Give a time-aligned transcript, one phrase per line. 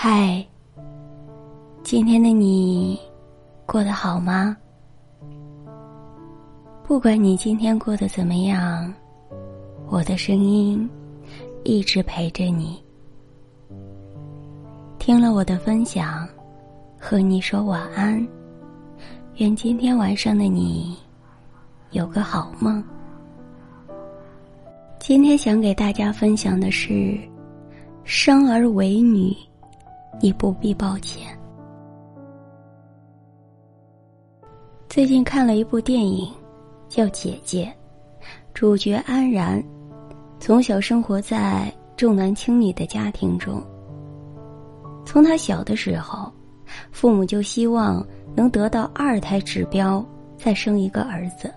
[0.00, 0.46] 嗨，
[1.82, 2.96] 今天的你
[3.66, 4.56] 过得好吗？
[6.86, 8.94] 不管你今天过得怎么样，
[9.88, 10.88] 我的声音
[11.64, 12.80] 一直陪着你。
[15.00, 16.28] 听了我的分享，
[16.96, 18.24] 和你说晚安。
[19.38, 20.96] 愿今天晚上的你
[21.90, 22.80] 有个好梦。
[25.00, 27.18] 今天想给大家分享的是：
[28.04, 29.36] 生而为女，
[30.20, 31.38] 你不必抱歉。
[34.88, 36.28] 最近看了一部电影。
[36.88, 37.70] 叫姐姐，
[38.54, 39.62] 主角安然，
[40.40, 43.62] 从小生活在重男轻女的家庭中。
[45.04, 46.32] 从他小的时候，
[46.90, 48.02] 父母就希望
[48.34, 50.02] 能得到二胎指标，
[50.38, 51.52] 再生一个儿子。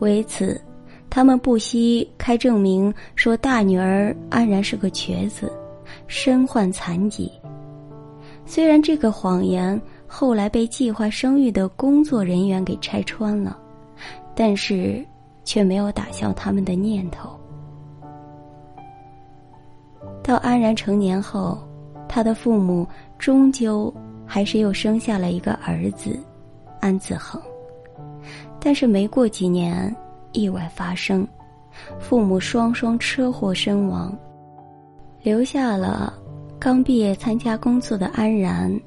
[0.00, 0.60] 为此，
[1.08, 5.50] 他们不惜开证明说大女儿安然是个瘸子，
[6.06, 7.30] 身患残疾。
[8.44, 13.56] 虽然这个谎言后来被计划生育的工作人员给拆穿了。
[14.38, 15.02] 但是，
[15.44, 17.30] 却没有打消他们的念头。
[20.22, 21.58] 到安然成年后，
[22.06, 22.86] 他的父母
[23.18, 23.90] 终究
[24.26, 26.20] 还是又生下了一个儿子，
[26.82, 27.40] 安子恒。
[28.60, 29.96] 但是没过几年，
[30.32, 31.26] 意外发生，
[31.98, 34.14] 父母双双车祸身亡，
[35.22, 36.12] 留下了
[36.58, 38.80] 刚毕业参加工作的安然，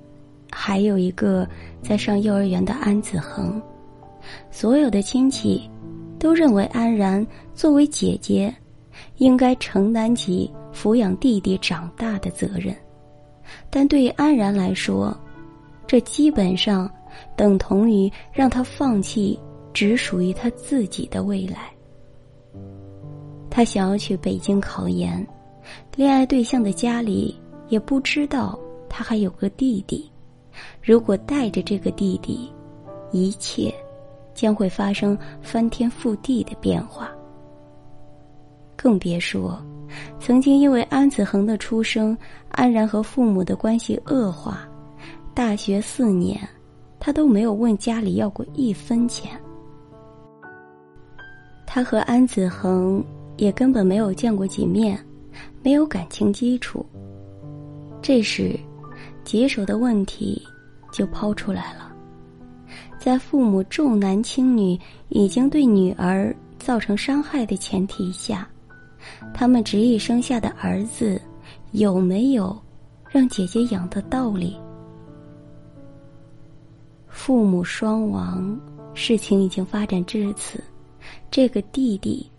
[0.51, 1.47] 还有一个
[1.81, 3.61] 在上幼儿园的安子恒。
[4.51, 5.69] 所有的亲戚
[6.17, 8.53] 都认为安然作为姐姐，
[9.17, 12.75] 应该承担起抚养弟弟长大的责任，
[13.69, 15.15] 但对于安然来说，
[15.87, 16.89] 这基本上
[17.35, 19.39] 等同于让他放弃
[19.73, 21.71] 只属于他自己的未来。
[23.49, 25.25] 他想要去北京考研，
[25.95, 30.09] 恋爱对象的家里也不知道他还有个弟弟，
[30.81, 32.51] 如果带着这个弟弟，
[33.11, 33.73] 一切。
[34.31, 37.11] 将会发生翻天覆地的变化。
[38.77, 39.61] 更别说，
[40.17, 42.17] 曾经因为安子恒的出生，
[42.51, 44.65] 安然和父母的关系恶化。
[45.33, 46.39] 大学四年，
[47.01, 49.37] 他都没有问家里要过一分钱。
[51.67, 53.03] 他和安子恒
[53.35, 54.97] 也根本没有见过几面，
[55.63, 56.85] 没有感情基础。
[58.01, 58.57] 这时，
[59.23, 60.41] 棘手的问题
[60.91, 61.93] 就抛出来了。
[62.99, 68.47] 在父母重男轻女已经对女儿造成伤害的前提下，
[69.33, 71.21] 他们执意生下的儿子
[71.71, 72.57] 有没有
[73.09, 74.57] 让姐姐养的道理？
[77.07, 78.59] 父母双亡，
[78.93, 80.63] 事情已经发展至此，
[81.31, 82.29] 这个弟弟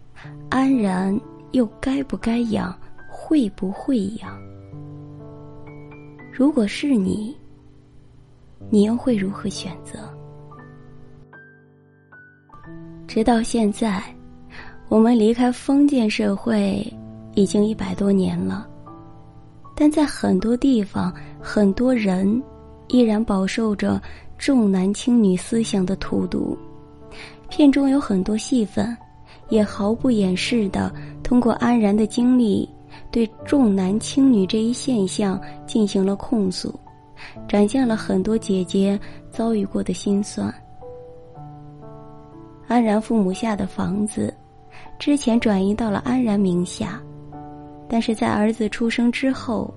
[0.49, 1.19] 安然
[1.53, 2.77] 又该不该养？
[3.31, 4.37] 会不会养？
[6.33, 7.33] 如果是你，
[8.69, 10.01] 你又会如何选择？
[13.07, 14.03] 直到现在，
[14.89, 16.85] 我们离开封建社会
[17.37, 18.69] 已经一百多年了，
[19.77, 22.43] 但在很多地方，很多人
[22.89, 24.03] 依然饱受着
[24.39, 26.59] 重男轻女思想的荼毒。
[27.49, 28.97] 片中有很多戏份，
[29.51, 30.93] 也毫不掩饰的
[31.23, 32.69] 通过安然的经历，
[33.11, 36.79] 对重男轻女这一现象进行了控诉，
[37.49, 38.99] 展现了很多姐姐
[39.31, 40.53] 遭遇过的辛酸。
[42.69, 44.33] 安然父母下的房子，
[44.99, 47.03] 之前转移到了安然名下，
[47.89, 49.73] 但是在儿子出生之后，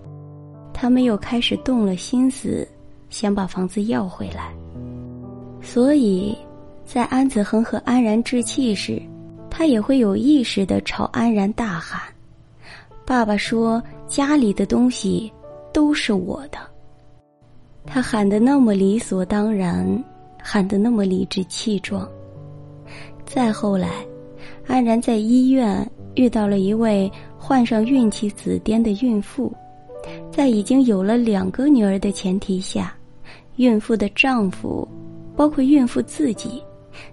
[0.72, 2.67] 他们又开始动了心思，
[3.09, 4.53] 想把房子要回来。
[5.59, 6.38] 所以，
[6.85, 9.01] 在安子恒和安然置气时，
[9.50, 12.01] 他也会有意识的朝安然大喊
[13.06, 15.31] ：“爸爸说家里的东西
[15.74, 16.58] 都是我的。”
[17.86, 20.03] 他喊得那么理所当然，
[20.41, 22.09] 喊得那么理直气壮。
[23.25, 24.06] 再后来，
[24.68, 29.52] 安然在医院遇到了一位患上孕期紫癜的孕妇，
[30.32, 32.96] 在已经有了两个女儿的前提下，
[33.58, 34.88] 孕妇的丈夫，
[35.35, 36.64] 包括孕妇自己，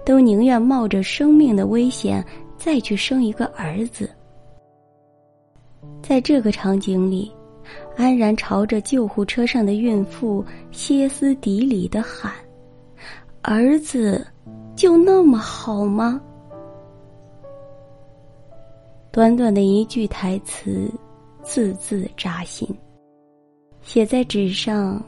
[0.04, 2.24] 都宁愿冒着生命的危险
[2.56, 4.08] 再去生一个儿子。
[6.10, 7.30] 在这个场景里，
[7.96, 12.32] 安然朝着救护车上的孕妇歇斯底里的喊
[13.42, 14.26] ：“儿子！”
[14.74, 16.20] 就那么好吗？
[19.12, 20.90] 短短的一句台词，
[21.44, 22.68] 字字扎心，
[23.80, 25.00] 写在纸上，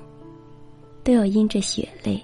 [1.02, 2.22] 都要因着血泪。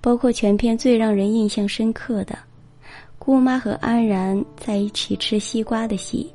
[0.00, 2.38] 包括全片最让人印象深刻的，
[3.20, 6.32] 姑妈和安然在一起吃西瓜的戏。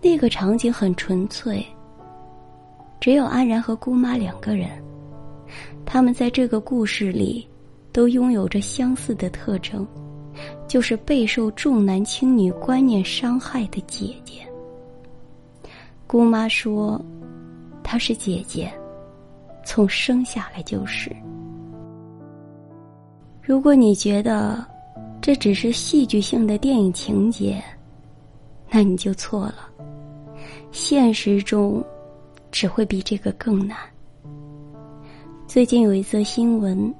[0.00, 1.64] 那个场景很纯粹，
[2.98, 4.70] 只有安然和姑妈两个人。
[5.84, 7.46] 他们在这个故事里，
[7.92, 9.86] 都拥有着相似的特征，
[10.66, 14.40] 就是备受重男轻女观念伤害的姐姐。
[16.06, 16.98] 姑妈说
[17.84, 18.72] ：“她是姐姐，
[19.62, 21.14] 从生下来就是。”
[23.42, 24.64] 如果你觉得
[25.22, 27.62] 这只是戏剧性的电影情节，
[28.68, 29.70] 那你就错了。
[30.72, 31.80] 现实中，
[32.50, 33.78] 只会比这个更难。
[35.46, 36.92] 最近有一则新闻，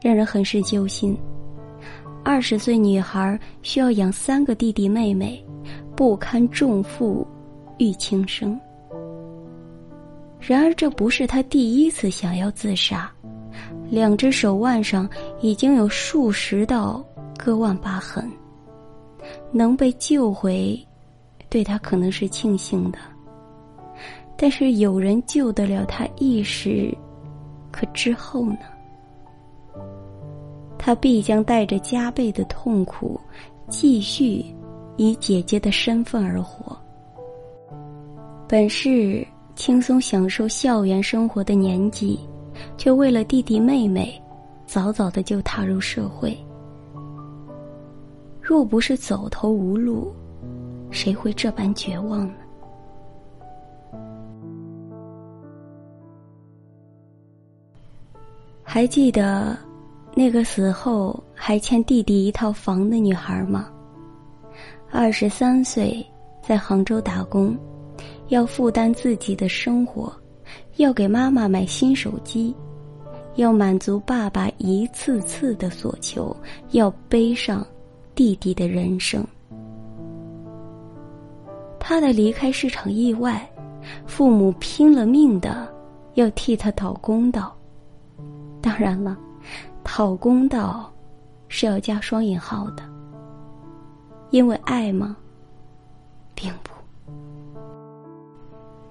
[0.00, 1.14] 让人很是揪心。
[2.24, 5.44] 二十岁女孩需要养三个弟弟妹妹，
[5.94, 7.26] 不堪重负，
[7.76, 8.58] 欲轻生。
[10.40, 13.12] 然而，这不是她第一次想要自杀。
[13.90, 15.06] 两只手腕上
[15.42, 17.04] 已经有数十道
[17.42, 18.30] 割腕疤痕，
[19.50, 20.78] 能被救回，
[21.48, 22.98] 对他可能是庆幸的。
[24.36, 26.94] 但是有人救得了他一时，
[27.70, 28.58] 可之后呢？
[30.76, 33.18] 他必将带着加倍的痛苦，
[33.68, 34.44] 继续
[34.98, 36.76] 以姐姐的身份而活。
[38.46, 42.20] 本是轻松享受校园生活的年纪。
[42.76, 44.20] 却为了弟弟妹妹，
[44.66, 46.36] 早早的就踏入社会。
[48.50, 50.12] 若不是走投无路，
[50.90, 52.34] 谁会这般绝望呢？
[58.64, 59.56] 还记得
[60.16, 63.70] 那个死后还欠弟弟一套房的女孩吗？
[64.90, 66.04] 二十三岁，
[66.42, 67.56] 在杭州打工，
[68.30, 70.12] 要负担自己的生活。
[70.78, 72.52] 要给妈妈买新手机，
[73.36, 76.36] 要满足爸爸一次次的所求，
[76.72, 77.64] 要背上
[78.20, 79.26] 弟弟的人生。
[81.78, 83.50] 他的离开是场意外，
[84.06, 85.66] 父母拼了命的
[86.16, 87.56] 要替他讨公道。
[88.60, 89.16] 当然了，
[89.82, 90.92] 讨公道
[91.48, 92.82] 是要加双引号的，
[94.28, 95.16] 因为爱吗？
[96.34, 96.72] 并不，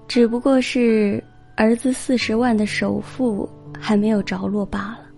[0.08, 1.22] 只不过是。
[1.56, 3.46] 儿子四十万的首付
[3.78, 5.09] 还没有着落罢了，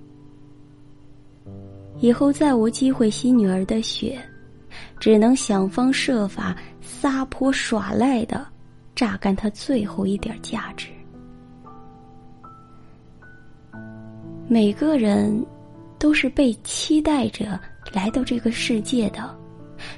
[2.03, 4.21] 以后再无机会吸女儿的血，
[4.99, 8.45] 只能想方设法撒泼耍赖的
[8.93, 10.89] 榨干他最后一点价值。
[14.49, 15.47] 每个人
[15.97, 17.59] 都是被期待着
[17.93, 19.33] 来到这个世界的，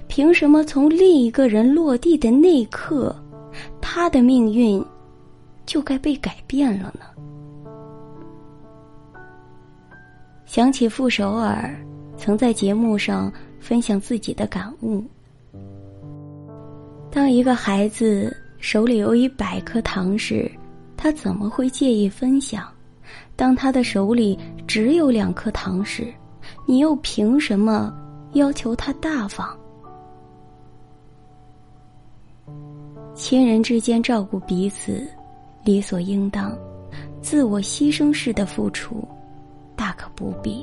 [0.07, 3.17] 凭什么从另一个人落地的那一刻，
[3.81, 4.85] 他的命运？
[5.65, 7.07] 就该被改变了呢。
[10.45, 11.75] 想起傅首尔
[12.17, 15.05] 曾在节目上分享自己的感悟：
[17.11, 20.51] 当一个孩子手里有一百颗糖时，
[20.97, 22.67] 他怎么会介意分享？
[23.37, 26.13] 当他的手里只有两颗糖时，
[26.67, 27.95] 你又凭什么
[28.33, 29.49] 要求他大方？
[33.15, 35.07] 亲人之间照顾彼此。
[35.65, 36.55] 理所应当，
[37.23, 39.03] 自我牺牲式的付出，
[39.75, 40.63] 大可不必。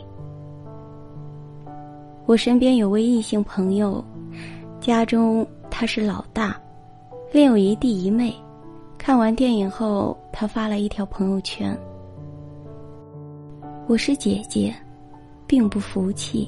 [2.25, 4.03] 我身边有位异性朋友，
[4.79, 6.59] 家中他是老大，
[7.31, 8.33] 另有一弟一妹。
[8.97, 11.77] 看完电影后，他发了一条朋友圈
[13.87, 14.73] ：“我是姐姐，
[15.47, 16.47] 并不服气，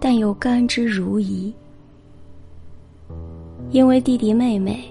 [0.00, 1.52] 但又甘之如饴，
[3.70, 4.82] 因为弟弟妹妹。”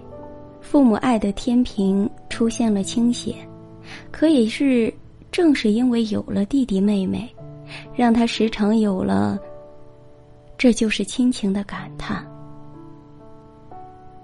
[0.60, 3.34] 父母爱的天平出现了倾斜，
[4.12, 4.94] 可也是
[5.32, 7.26] 正是因为有了弟弟妹妹，
[7.96, 9.40] 让他时常有了
[10.58, 12.26] “这就是亲情”的感叹。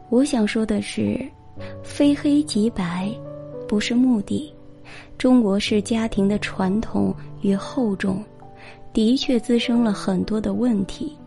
[0.09, 1.19] 我想说的是，
[1.83, 3.09] 非黑即白，
[3.67, 4.53] 不是目的。
[5.17, 8.23] 中国式家庭的传统与厚重，
[8.91, 11.17] 的确滋生了很多的问题，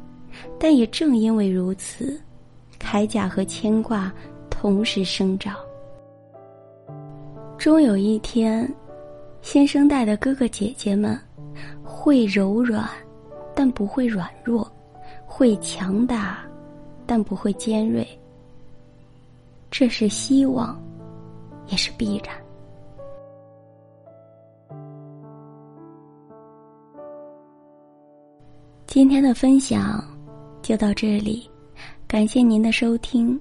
[0.58, 2.20] 但也正因为如此，
[2.78, 4.12] 铠甲和牵挂。
[4.58, 5.54] 同时生长，
[7.58, 8.66] 终有一天，
[9.42, 11.16] 新生代的哥哥姐姐们
[11.84, 12.88] 会柔软，
[13.54, 14.66] 但不会软弱；
[15.26, 16.38] 会强大，
[17.06, 18.06] 但不会尖锐。
[19.70, 20.80] 这是希望，
[21.68, 22.34] 也是必然。
[28.86, 30.02] 今天的分享
[30.62, 31.50] 就到这里，
[32.06, 33.38] 感谢您的收听。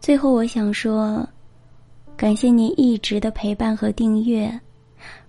[0.00, 1.24] 最后，我想说，
[2.16, 4.50] 感谢您一直的陪伴和订阅。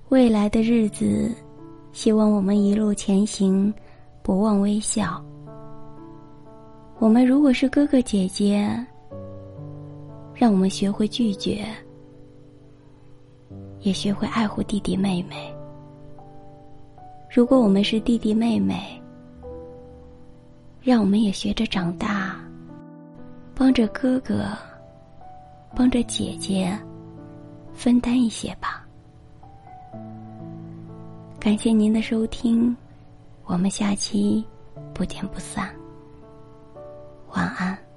[0.09, 1.31] 未来的日子，
[1.93, 3.71] 希望我们一路前行，
[4.23, 5.23] 不忘微笑。
[7.01, 8.63] 我们如果是哥哥姐姐，
[10.36, 11.65] 让我们学会拒绝，
[13.79, 15.51] 也学会爱护弟弟妹妹。
[17.27, 19.01] 如果我们是弟弟妹妹，
[20.79, 22.39] 让我们也学着长大，
[23.55, 24.55] 帮着哥哥，
[25.75, 26.72] 帮着姐姐，
[27.74, 28.86] 分担一些吧。
[31.39, 32.77] 感谢您的收听，
[33.46, 34.46] 我们下期
[34.93, 35.67] 不见不散。
[37.51, 37.90] 晚安。